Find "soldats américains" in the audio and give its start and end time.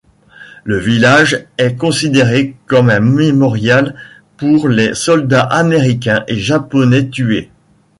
4.95-6.23